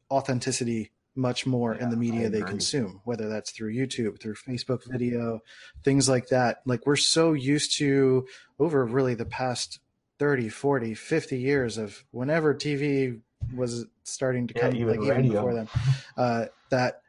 [0.09, 5.39] authenticity much more in the media they consume, whether that's through YouTube, through Facebook video,
[5.83, 6.61] things like that.
[6.65, 8.25] Like we're so used to
[8.59, 9.79] over really the past
[10.19, 13.19] 30, 40, 50 years of whenever TV
[13.53, 15.67] was starting to Yeah, come, even like even before then,
[16.15, 17.01] uh, that,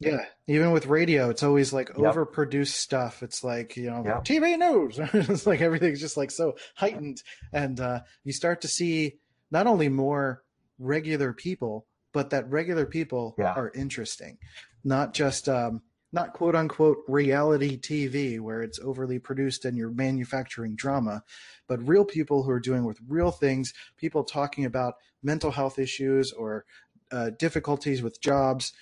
[0.00, 2.14] yeah, even with radio, it's always like Yep.
[2.14, 3.22] overproduced stuff.
[3.22, 4.24] It's like, you know, Yep.
[4.24, 4.98] TV news.
[5.30, 7.22] it's like everything's just like so heightened.
[7.52, 9.18] And uh, you start to see
[9.52, 10.42] not only more
[10.80, 13.52] regular people, but that regular people Yeah.
[13.54, 14.38] are interesting,
[14.84, 20.76] not just um, not quote unquote reality TV where it's overly produced and you're manufacturing
[20.76, 21.24] drama,
[21.66, 26.32] but real people who are doing with real things, people talking about mental health issues
[26.32, 26.64] or
[27.10, 28.72] uh, difficulties with jobs,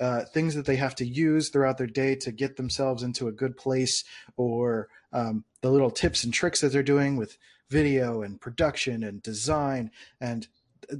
[0.00, 3.32] uh, things that they have to use throughout their day to get themselves into a
[3.32, 4.04] good place,
[4.36, 7.38] or um, the little tips and tricks that they're doing with
[7.70, 10.46] video and production and design, and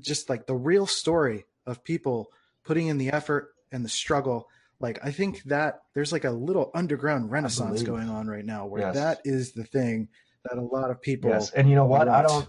[0.01, 2.33] just like the real story of people
[2.65, 4.49] putting in the effort and the struggle.
[4.81, 8.83] Like I think that there's like a little underground renaissance going on right now, where
[8.83, 8.95] Yes.
[8.95, 10.09] that is the thing
[10.45, 11.31] that a lot of people.
[11.31, 12.09] Yes, and you know what?
[12.09, 12.47] I don't.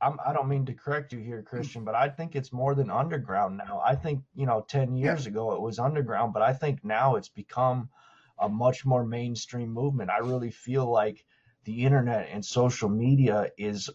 [0.00, 2.88] I'm, I don't mean to correct you here, Christian, but I think it's more than
[2.88, 3.82] underground now.
[3.84, 7.28] I think you know, ten years ago it was underground, but I think now it's
[7.28, 7.88] become
[8.38, 10.10] a much more mainstream movement.
[10.10, 11.24] I really feel like
[11.64, 13.90] the internet and social media is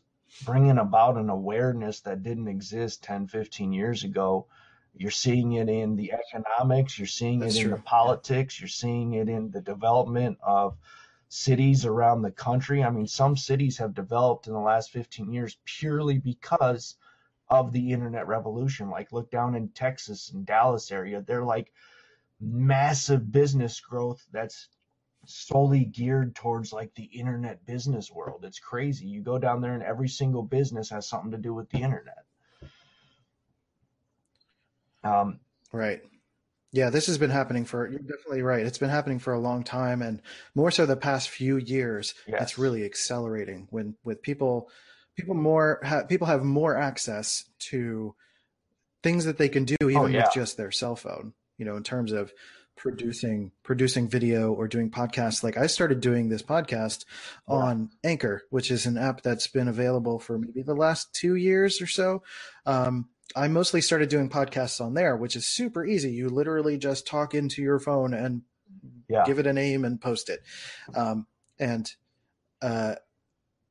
[0.46, 4.48] bringing about an awareness that didn't exist 10, 15 years ago.
[4.96, 7.76] You're seeing it in the economics, you're seeing That's it in true.
[7.76, 10.78] the politics, you're seeing it in the development of
[11.30, 12.84] cities around the country.
[12.84, 16.96] I mean, some cities have developed in the last 15 years purely because
[17.50, 18.89] of the internet revolution.
[18.89, 21.72] Like, look down in Texas and Dallas area, they're like
[22.39, 24.67] massive business growth that's
[25.25, 28.43] solely geared towards like the internet business world.
[28.45, 29.05] It's crazy.
[29.07, 32.25] You go down there and every single business has something to do with the internet.
[35.03, 35.39] Um,
[35.71, 36.01] Right.
[36.71, 38.65] Yeah, this has been happening for, you're definitely right.
[38.65, 40.21] It's been happening for a long time and
[40.55, 42.13] more so the past few years.
[42.27, 42.41] Yes.
[42.41, 44.69] It's really accelerating when with people
[45.15, 48.15] people more ha, people have more access to
[49.03, 50.23] things that they can do even Oh, yeah.
[50.23, 52.31] with just their cell phone, you know, in terms of
[52.84, 55.41] producing producing video or doing podcasts.
[55.41, 57.06] Like I started doing this podcast
[57.48, 57.56] Yeah.
[57.56, 61.82] on Anchor, which is an app that's been available for maybe the last 2 years
[61.82, 62.24] or so.
[62.65, 66.12] Um I mostly started doing podcasts on there, which is super easy.
[66.12, 68.41] You literally just talk into your phone and
[69.08, 69.24] yeah.
[69.26, 70.41] give it a name and post it.
[70.93, 71.26] Um,
[71.58, 71.89] and
[72.62, 72.96] uh,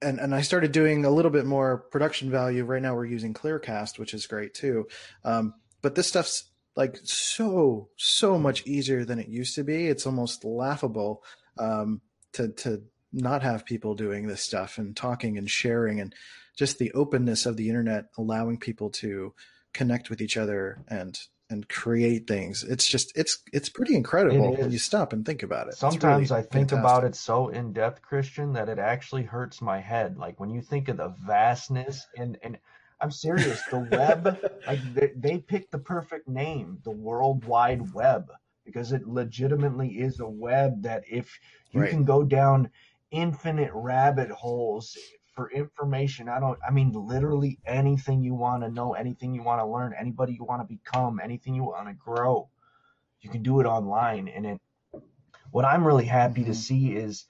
[0.00, 2.64] and and I started doing a little bit more production value.
[2.64, 4.88] Right now, we're using Clearcast, which is great too.
[5.22, 6.44] Um, but this stuff's
[6.76, 9.88] like so so much easier than it used to be.
[9.88, 11.22] It's almost laughable
[11.58, 12.00] um,
[12.32, 12.82] to to
[13.12, 16.14] not have people doing this stuff and talking and sharing and
[16.56, 19.34] just the openness of the internet allowing people to
[19.74, 21.18] connect with each other and
[21.50, 22.64] and create things.
[22.64, 25.74] It's just it's it's pretty incredible It when you stop and think about it.
[25.74, 26.78] Sometimes really I think fantastic.
[26.78, 30.16] about it so in depth, Christian, that it actually hurts my head.
[30.16, 32.58] Like when you think of the vastness and and
[33.02, 38.32] I'm serious, the web, like they, they picked the perfect name, the World Wide Web,
[38.64, 41.38] because it legitimately is a web that if
[41.72, 41.88] you Right.
[41.88, 42.70] can go down
[43.10, 44.96] infinite rabbit holes
[45.34, 49.60] for information, I don't, I mean, literally anything you want to know, anything you want
[49.60, 52.48] to learn, anybody you want to become, anything you want to grow,
[53.20, 54.28] you can do it online.
[54.28, 54.60] And it,
[55.50, 56.54] what I'm really happy to Mhm.
[56.54, 57.26] see is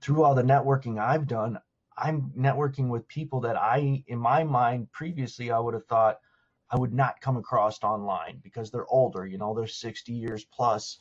[0.00, 1.58] through all the networking I've done,
[1.96, 6.20] I'm networking with people that I, in my mind, previously I would have thought
[6.70, 10.98] I would not come across online because they're older, you know, they're 60 years plus.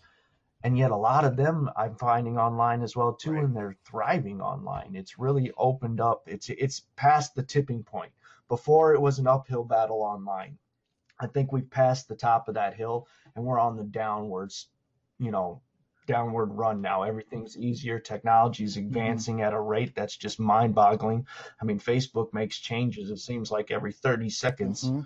[0.63, 3.43] And yet a lot of them I'm finding online as well too, Right.
[3.43, 4.95] and they're thriving online.
[4.95, 6.23] It's really opened up.
[6.27, 8.13] It's it's past the tipping point.
[8.47, 10.57] Before it was an uphill battle online.
[11.19, 14.69] I think we've passed the top of that hill and we're on the downwards,
[15.19, 15.61] you know,
[16.07, 17.03] downward run now.
[17.03, 17.99] Everything's easier.
[17.99, 21.27] Technology is advancing at a rate that's just mind boggling.
[21.61, 24.83] I mean, Facebook makes changes, it seems like every 30 seconds.
[24.83, 25.05] Mhm.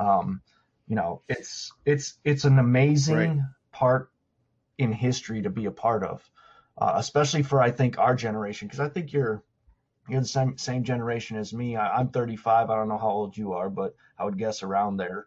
[0.00, 0.42] Um,
[0.86, 3.46] you know, it's it's it's an amazing Right.
[3.72, 4.10] part
[4.78, 6.28] in history to be a part of,
[6.78, 9.42] uh, especially for I think our generation, because I think you're
[10.08, 11.76] you're the same same generation as me.
[11.76, 12.70] I, I'm 35.
[12.70, 15.26] I don't know how old you are, but I would guess around there.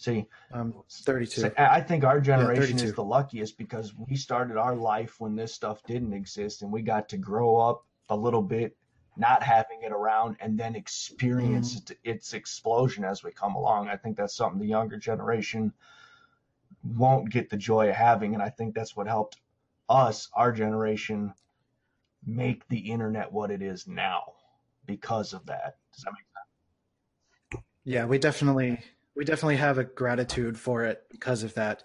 [0.00, 1.42] See, I'm 32.
[1.42, 2.84] so I I think our generation 32.
[2.86, 6.80] is the luckiest because we started our life when this stuff didn't exist and we
[6.80, 8.74] got to grow up a little bit,
[9.18, 11.92] not having it around, and then experience Mm-hmm.
[11.92, 13.90] it, its explosion as we come along.
[13.90, 15.70] I think that's something the younger generation
[16.82, 18.32] won't get the joy of having.
[18.32, 19.36] And I think that's what helped
[19.90, 21.34] us, our generation,
[22.26, 24.32] make the internet what it is now
[24.86, 25.76] because of that.
[25.92, 26.24] Does that make
[27.52, 27.64] sense?
[27.84, 28.80] Yeah, we definitely
[29.16, 31.82] we definitely have a gratitude for it because of that,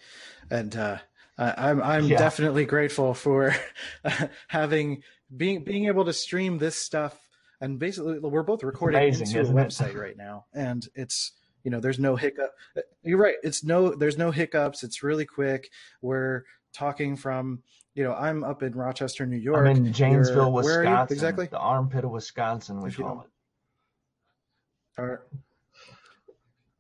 [0.49, 0.97] and uh,
[1.38, 2.17] I'm I'm Yeah.
[2.17, 3.53] definitely grateful for
[4.47, 5.03] having
[5.35, 7.19] being being able to stream this stuff.
[7.61, 9.67] And basically, we're both recording Amazing, into a isn't it?
[9.67, 11.31] website right now, and it's
[11.63, 12.51] you know there's no hiccup.
[13.03, 13.35] You're right.
[13.43, 14.83] It's no there's no hiccups.
[14.83, 15.69] It's really quick.
[16.01, 17.63] We're talking from
[17.95, 19.65] you know I'm up in Rochester, New York.
[19.67, 21.13] I'm in Janesville, You're- where are you Wisconsin.
[21.15, 21.45] exactly?
[21.47, 25.01] The armpit of Wisconsin, we call it.
[25.01, 25.25] Or-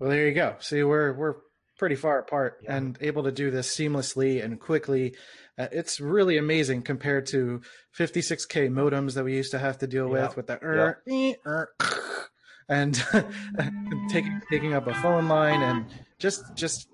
[0.05, 0.55] Well, there you go.
[0.59, 1.33] See, we're we're
[1.79, 2.75] pretty far apart Yeah.
[2.75, 5.15] and able to do this seamlessly and quickly.
[5.57, 7.61] Uh, it's really amazing compared to
[7.97, 10.27] 56k modems that we used to have to deal Yeah.
[10.27, 11.69] with with the er, ee, er,
[12.69, 12.93] and
[14.11, 15.87] taking taking up a phone line and
[16.19, 16.87] just just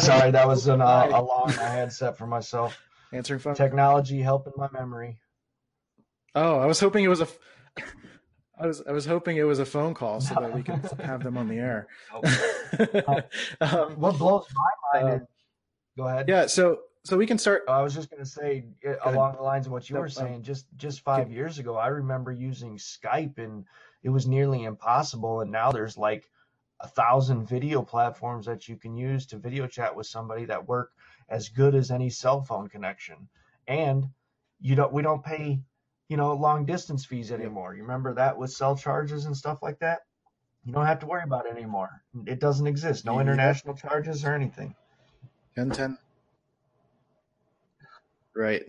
[0.00, 2.76] Sorry, that was an uh, alarm I had set for myself.
[3.12, 3.54] answering phone.
[3.54, 5.18] Technology helping my memory.
[6.34, 7.24] Oh, I was hoping it was a.
[7.30, 7.38] f-
[8.58, 11.22] I was I was hoping it was a phone call so that we could have
[11.22, 11.88] them on the air.
[13.60, 15.28] um, What blows my mind Uh, is,
[15.96, 16.28] go ahead.
[16.28, 17.64] yeah, so so we can start.
[17.68, 19.14] I was just gonna say uh, ahead.
[19.14, 20.42] along the lines of what you No, were um, saying.
[20.42, 23.64] Just just five years ago, I remember using Skype, and
[24.02, 25.40] it was nearly impossible.
[25.40, 26.30] And now there's like
[26.80, 30.92] a thousand video platforms that you can use to video chat with somebody that work
[31.28, 33.28] as good as any cell phone connection.
[33.66, 34.06] And
[34.60, 35.60] you don't we don't pay
[36.08, 37.74] you know long distance fees anymore.
[37.74, 40.00] You remember that with cell charges and stuff like that.
[40.64, 42.02] You don't have to worry about it anymore.
[42.26, 43.04] It doesn't exist.
[43.04, 44.74] No international charges or anything.
[45.56, 45.98] 10 10.
[48.34, 48.62] Right.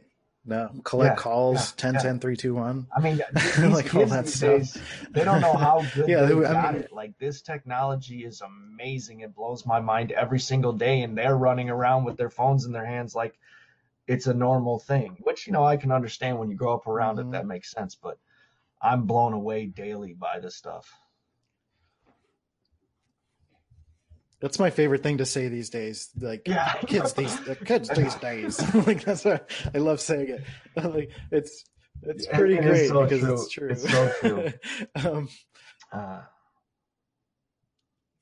[0.47, 0.69] No.
[0.83, 1.99] Collect Yeah, calls yeah, 10 yeah.
[2.01, 2.87] 10 3 2 1.
[2.95, 4.49] I mean, these Like all that stuff.
[4.59, 4.77] days,
[5.11, 6.91] they don't know how good Yeah, they they- I got mean- it.
[6.93, 9.21] Like this technology is amazing.
[9.21, 12.71] It blows my mind every single day, and they're running around with their phones in
[12.73, 13.39] their hands like
[14.07, 15.17] it's a normal thing.
[15.21, 17.29] Which you know I can understand when you grow up around Mhm.
[17.29, 17.31] it.
[17.31, 17.95] That makes sense.
[17.95, 18.17] But
[18.81, 20.91] I'm blown away daily by this stuff.
[24.41, 26.09] That's my favorite thing to say these days.
[26.19, 26.73] Like Yeah.
[26.87, 28.75] kids these the kids these days.
[28.87, 30.43] like that's what I love saying it.
[30.83, 31.63] like it's
[32.03, 33.33] it's It- pretty it great so because true.
[33.33, 33.69] it's true.
[33.69, 34.53] It's so true.
[35.11, 35.29] um,
[35.91, 36.21] Uh,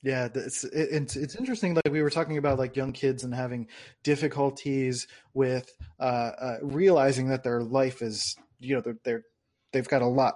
[0.03, 1.75] Yeah, it's it's it's interesting.
[1.75, 3.67] Like we were talking about, like young kids and having
[4.03, 9.23] difficulties with uh, uh, realizing that their life is, you know, they're, they're
[9.71, 10.35] they've got a lot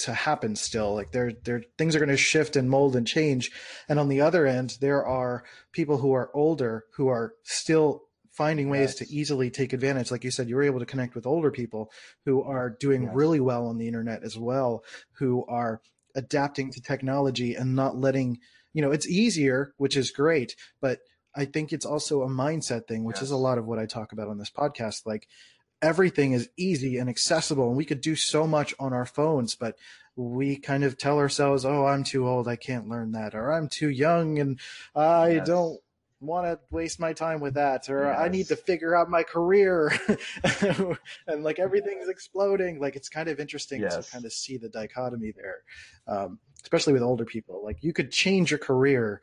[0.00, 0.96] to happen still.
[0.96, 3.52] Like they're they're things are going to shift and mold and change.
[3.88, 8.68] And on the other end, there are people who are older who are still finding
[8.68, 10.10] ways to easily take advantage.
[10.10, 11.92] Like you said, you were able to connect with older people
[12.24, 13.12] who are doing Yes.
[13.14, 15.82] really well on the internet as well, who are
[16.14, 18.38] adapting to technology and not letting
[18.72, 21.00] you know it's easier which is great but
[21.36, 24.12] i think it's also a mindset thing which is a lot of what i talk
[24.12, 25.06] about on this podcast.
[25.06, 25.26] Like
[25.80, 29.76] everything is easy and accessible and we could do so much on our phones but
[30.14, 32.46] we kind of tell ourselves oh i'm too old.
[32.46, 34.60] I can't learn that or i'm too young and
[34.94, 35.46] i Yes.
[35.48, 35.80] don't
[36.20, 39.92] want to waste my time with that or i need to figure out my career.
[41.26, 42.80] And like everything's exploding.
[42.80, 45.62] Like it's kind of interesting to kind of see the dichotomy there.
[46.06, 49.20] Um, especially with older people like you could change your career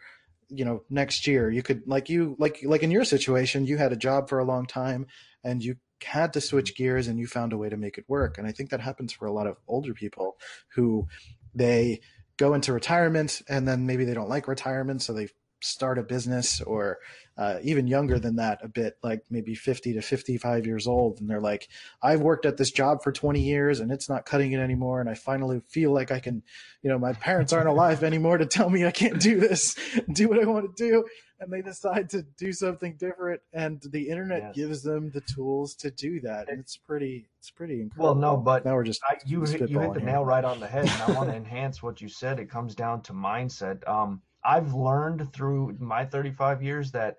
[0.50, 1.50] you know next year.
[1.50, 4.46] You could like you like like in your situation you had a job for a
[4.46, 5.08] long time
[5.44, 8.38] and you had to switch gears and you found a way to make it work.
[8.38, 10.38] And i think that happens for a lot of older people
[10.76, 11.08] who
[11.54, 12.02] they
[12.38, 15.28] go into retirement and then maybe they don't like retirement so they
[15.62, 17.00] start a business or
[17.40, 21.30] uh, even younger than that a bit like maybe 50 to 55 years old and
[21.30, 21.70] they're like
[22.04, 25.10] i've worked at this job for 20 years and it's not cutting it anymore and
[25.10, 26.44] i finally feel like i can
[26.84, 29.74] you know my parents aren't alive anymore to tell me i can't do this
[30.14, 31.06] do what i want to do
[31.40, 34.56] and they decide to do something different and the internet Yes.
[34.56, 38.36] gives them the tools to do that and it's pretty it's pretty incredible well, no,
[38.38, 40.10] but now we're just I, you hit, you hit the here.
[40.10, 42.38] nail right on the head, and I want to enhance what you said.
[42.38, 43.88] It comes down to mindset.
[43.88, 47.16] Um, I've learned through my 35 years that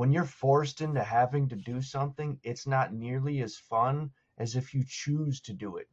[0.00, 4.72] when you're forced into having to do something, it's not nearly as fun as if
[4.72, 5.90] you choose to do it.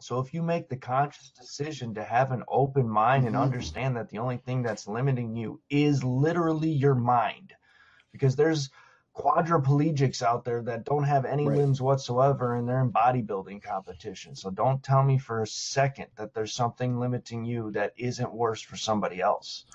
[0.00, 3.42] So if you make the conscious decision to have an open mind and Mhm.
[3.42, 7.52] understand that the only thing that's limiting you is literally your mind,
[8.12, 8.70] because there's
[9.14, 11.58] quadriplegics out there that don't have any Right.
[11.58, 14.34] limbs whatsoever and they're in bodybuilding competition.
[14.34, 18.62] So don't tell me for a second that there's something limiting you that isn't worse
[18.62, 19.66] for somebody else.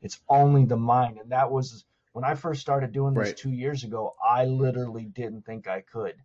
[0.00, 1.18] It's only the mind.
[1.18, 3.36] And that was when I first started doing this Right.
[3.36, 6.22] two years ago, I literally didn't think I could.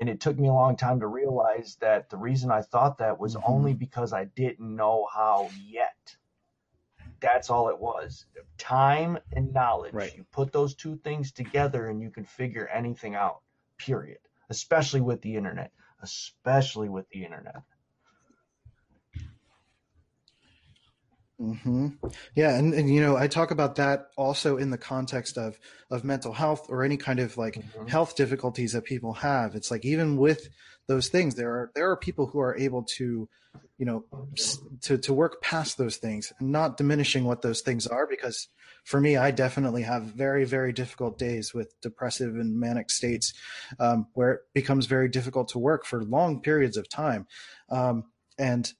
[0.00, 3.18] And it took me a long time to realize that the reason I thought that
[3.18, 3.42] was Mhm.
[3.46, 6.16] only because I didn't know how yet.
[7.20, 8.26] That's all it was.
[8.58, 9.94] Time and knowledge.
[9.94, 10.16] Right.
[10.16, 13.42] You put those two things together and you can figure anything out.
[13.76, 14.18] Period.
[14.48, 15.72] Especially with the internet.
[16.00, 17.62] Especially with the internet.
[21.42, 21.88] Hmm
[22.36, 25.58] Yeah, and, and you know, I talk about that also in the context of
[25.90, 27.88] of mental health or any kind of like Mhm.
[27.88, 29.54] health difficulties that people have.
[29.56, 30.48] It's like even with
[30.86, 33.28] those things, there are there are people who are able to,
[33.78, 34.04] you know,
[34.82, 38.06] to to work past those things, and not diminishing what those things are.
[38.06, 38.48] Because
[38.84, 43.34] for me, I definitely have very very difficult days with depressive and manic states,
[43.80, 47.26] um, where it becomes very difficult to work for long periods of time,
[47.68, 48.04] um,
[48.38, 48.72] and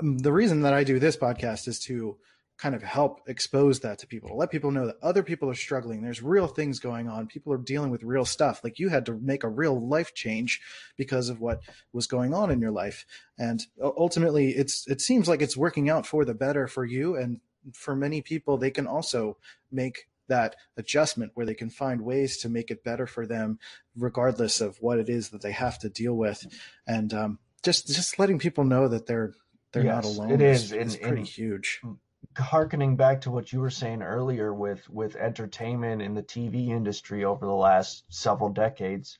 [0.00, 2.16] The reason that I do this podcast is to
[2.62, 5.54] kind of help expose that to people to let people know that other people are
[5.54, 6.00] struggling.
[6.00, 7.26] There's real things going on.
[7.26, 8.62] People are dealing with real stuff.
[8.62, 10.60] Like you had to make a real life change
[10.96, 11.60] because of what
[11.92, 13.04] was going on in your life.
[13.36, 17.16] And ultimately it's it seems like it's working out for the better for you.
[17.16, 17.40] And
[17.74, 19.38] for many people they can also
[19.72, 23.58] make that adjustment where they can find ways to make it better for them
[23.96, 26.46] regardless of what it is that they have to deal with.
[26.86, 29.34] And um, just just letting people know that they're
[29.72, 31.80] they're Yes, not alone it is, is, and- pretty and- huge
[32.38, 37.24] harkening back to what you were saying earlier with with entertainment in the TV industry
[37.24, 39.18] over the last several decades,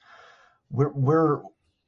[0.71, 1.43] we're we're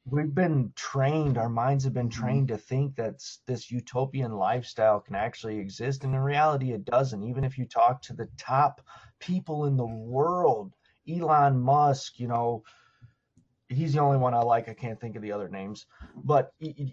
[0.07, 2.23] we've been trained, our minds have been mm-hmm.
[2.23, 7.23] trained to think that this utopian lifestyle can actually exist, and in reality, it doesn't.
[7.23, 8.81] Even if you talk to the top
[9.19, 10.75] people in the world,
[11.09, 12.63] Elon Musk, you know,
[13.75, 14.69] he's the only one I like.
[14.69, 15.87] I can't think of the other names,
[16.25, 16.53] but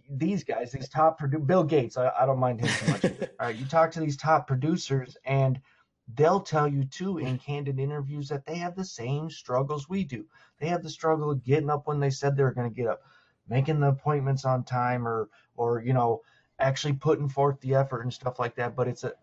[0.10, 3.06] these guys, these top produ- Bill Gates, I, I don't mind him too much.
[3.40, 5.60] All right, you talk to these top producers, and
[6.16, 10.26] they'll tell you too in candid interviews that they have the same struggles we do.
[10.60, 12.88] They have the struggle of getting up when they said they were going to get
[12.88, 13.02] up,
[13.48, 16.22] making the appointments on time, or or you know
[16.60, 18.76] actually putting forth the effort and stuff like that.
[18.76, 19.14] But it's a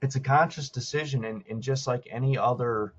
[0.00, 2.94] it's a conscious decision, and, and just like any other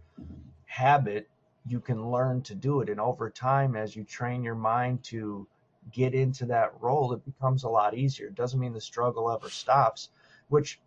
[0.66, 1.30] habit,
[1.70, 2.90] you can learn to do it.
[2.90, 5.48] And over time, as you train your mind to
[5.92, 8.28] get into that role, it becomes a lot easier.
[8.28, 10.10] It doesn't mean the struggle ever stops,
[10.50, 10.82] which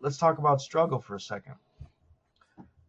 [0.00, 1.54] let's talk about struggle for a second.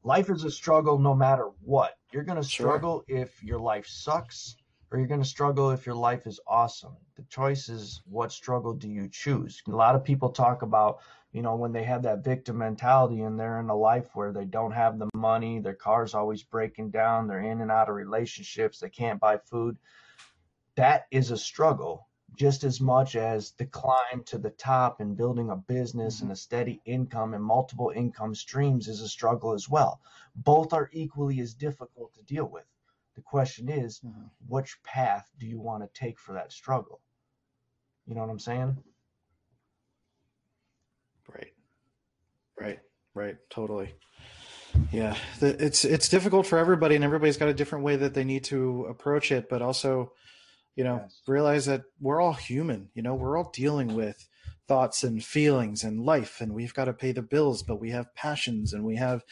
[0.03, 1.97] Life is a struggle no matter what.
[2.11, 2.67] You're going to Sure.
[2.69, 4.57] struggle if your life sucks
[4.91, 6.95] or you're going to struggle if your life is awesome.
[7.15, 9.61] The choice is what struggle do you choose?
[9.67, 10.99] A lot of people talk about,
[11.37, 14.45] you know, when they have that victim mentality and they're in a life where they
[14.45, 18.79] don't have the money, their car's always breaking down, they're in and out of relationships,
[18.79, 19.77] they can't buy food.
[20.77, 25.51] That is a struggle just as much as the climb to the top and building
[25.51, 30.01] a business and a steady income and multiple income streams is a struggle as well.
[30.35, 32.65] Both are equally as difficult to deal with.
[33.13, 34.31] The question is, Mhm.
[34.47, 36.99] which path do you want to take for that struggle?
[38.07, 38.83] You know what I'm saying?
[41.33, 41.53] Right.
[42.59, 42.79] Right.
[43.13, 43.35] Right.
[43.49, 43.95] Totally.
[44.91, 45.15] Yeah.
[45.39, 48.43] The, it's it's difficult for everybody, and everybody's got a different way that they need
[48.45, 49.49] to approach it.
[49.49, 50.13] But also,
[50.75, 51.21] you know, Yes.
[51.27, 52.89] realize that we're all human.
[52.93, 54.27] You know, we're all dealing with
[54.67, 57.63] thoughts and feelings and life, and we've got to pay the bills.
[57.63, 59.23] But we have passions, and we have.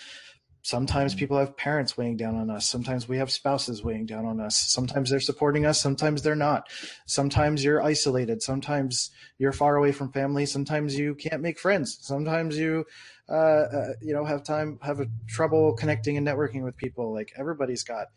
[0.65, 1.19] Sometimes Mhm.
[1.19, 2.67] people have parents weighing down on us.
[2.67, 4.57] Sometimes we have spouses weighing down on us.
[4.57, 5.79] Sometimes they're supporting us.
[5.79, 6.67] Sometimes they're not.
[7.05, 8.41] Sometimes you're isolated.
[8.41, 10.47] Sometimes you're far away from family.
[10.47, 11.99] Sometimes you can't make friends.
[12.01, 12.83] Sometimes you,
[13.29, 17.13] uh, uh, you know, have time have a trouble connecting and networking with people.
[17.13, 18.07] Like everybody's got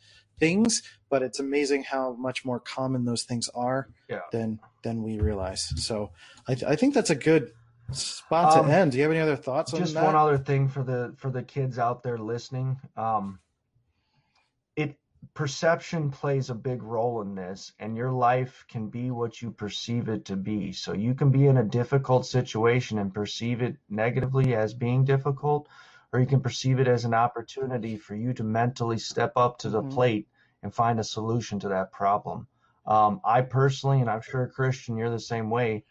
[0.40, 4.20] things, but it's amazing how much more common those things are Yeah.
[4.32, 5.74] than than we realize.
[5.76, 6.12] So
[6.48, 7.52] I, I think that's a good
[7.92, 8.92] spot Um, to end.
[8.92, 10.00] Do you have any other thoughts on just that?
[10.00, 13.38] Just one other thing for the for the kids out there listening um
[14.76, 14.96] it
[15.34, 20.08] perception plays a big role in this and your life can be what you perceive
[20.08, 24.54] it to be so you can be in a difficult situation and perceive it negatively
[24.54, 25.68] as being difficult
[26.12, 29.68] or you can perceive it as an opportunity for you to mentally step up to
[29.68, 29.90] the Mhm.
[29.90, 30.28] plate
[30.62, 32.46] and find a solution to that problem
[32.86, 35.84] um, i personally and i'm sure christian you're the same way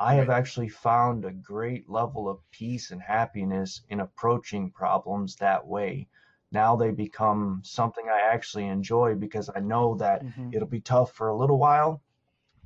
[0.00, 5.66] I have actually found a great level of peace and happiness in approaching problems that
[5.66, 6.08] way.
[6.52, 10.54] Now they become something I actually enjoy because I know that Mhm.
[10.54, 12.00] it'll be tough for a little while,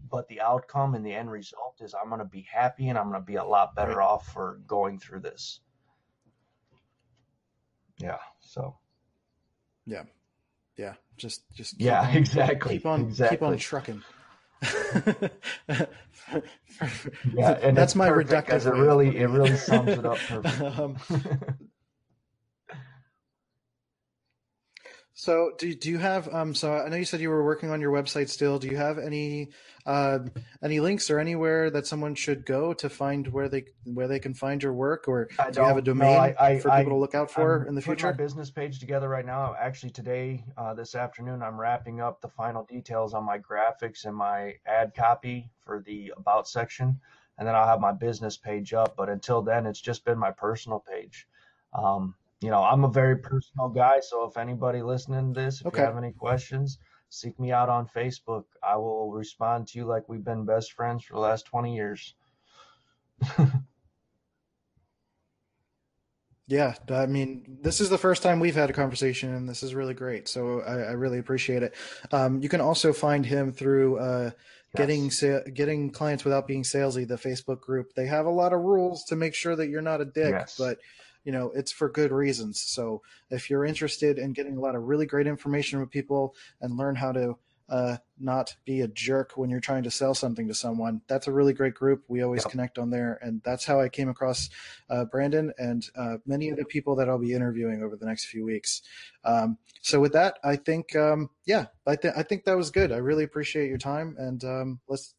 [0.09, 3.09] but the outcome and the end result is I'm going to be happy and I'm
[3.11, 4.07] going to be a lot better Right.
[4.07, 5.61] off for going through this.
[7.99, 8.19] Yeah.
[8.41, 8.79] So,
[9.87, 10.05] Yeah,
[10.77, 10.95] yeah.
[11.17, 12.77] Just just yeah, on- exactly.
[12.77, 13.37] keep on exactly.
[13.37, 14.03] keep on trucking.
[17.35, 18.49] Yeah, and that's my reductive.
[18.49, 20.19] 'cause it really- it really sums it up
[20.79, 20.97] um,
[25.17, 26.33] so, do do you have?
[26.35, 28.59] Um, so I know you said you were working on your website still.
[28.59, 29.51] Do you have any
[29.87, 30.19] uh,
[30.63, 34.35] any links or anywhere that someone should go to find where they where they can
[34.35, 36.71] find your work, or I do you have a don't- no, domain I- I- for
[36.71, 38.07] people to look out for I'm in the putting future?
[38.09, 39.55] my business page together right now.
[39.57, 44.17] Actually, today, uh, this afternoon, I'm wrapping up the final details on my graphics and
[44.17, 47.01] my ad copy for the about section,
[47.39, 48.97] and then I'll have my business page up.
[48.97, 51.29] But until then, it's just been my personal page.
[51.73, 55.69] Um, you know, I'm a very personal guy, so if anybody listening to this, if
[55.69, 55.81] Okay.
[55.81, 56.79] you have any questions,
[57.09, 58.45] seek me out on Facebook.
[58.63, 62.15] I will respond to you like we've been best friends for the last 20 years.
[66.47, 69.75] Yeah, I mean, this is the first time we've had a conversation, and this is
[69.75, 70.29] really great.
[70.29, 71.75] So I, I really appreciate it.
[72.13, 74.31] Um, you can also find him through uh,
[74.77, 75.11] getting
[75.55, 77.09] getting clients without being salesy.
[77.09, 80.03] The Facebook group they have a lot of rules to make sure that you're not
[80.03, 80.57] a dick, Yes.
[80.59, 80.79] but
[81.25, 82.61] you know it's for good reasons.
[82.61, 86.77] So if you're interested in getting a lot of really great information with people and
[86.77, 87.37] learn how to
[87.69, 91.01] uh, not be a jerk when you're trying to sell something to someone.
[91.09, 92.05] That's a really great group.
[92.09, 92.51] We always Yep.
[92.51, 94.51] connect on there, and that's how I came across
[94.91, 98.27] uh, Brandon and uh, many of the people that I'll be interviewing over the next
[98.27, 98.83] few weeks.
[99.25, 102.93] Um, so with that, I think um, yeah, I think I think that was good.
[102.93, 105.15] I really appreciate your time, and um, let's.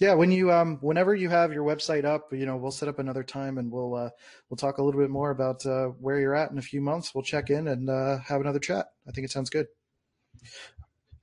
[0.00, 2.98] Yeah, when you um, whenever you have your website up, you know, we'll set up
[2.98, 4.08] another time and we'll uh,
[4.48, 7.14] we'll talk a little bit more about uh, where you're at in a few months.
[7.14, 8.86] We'll check in and uh, have another chat.
[9.06, 9.66] I think it sounds good.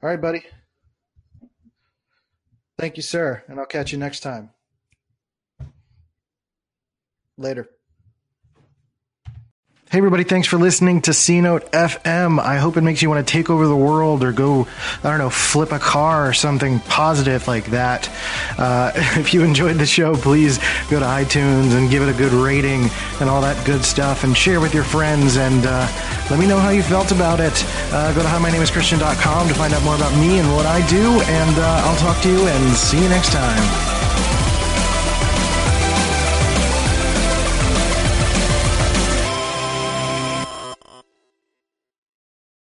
[0.03, 0.43] All right, buddy.
[2.77, 4.51] Thank you, sir, and I'll catch you next time.
[7.35, 7.67] Later.
[9.89, 12.41] Hey, everybody, thanks for listening to C Note FM.
[12.41, 14.67] I hope it makes you want to take over the world or go,
[15.01, 18.09] I don't know, flip a car or something positive like that.
[18.59, 20.57] Uh, if you enjoyed the show, please
[20.89, 22.89] go to iTunes and give it a good rating
[23.21, 25.87] and all that good stuff and share with your friends and uh,
[26.29, 27.53] let me know how you felt about it.
[27.93, 31.57] Uh, go to himynameschristian.com to find out more about me and what I do, and
[31.57, 33.96] uh, I'll talk to you and see you next time.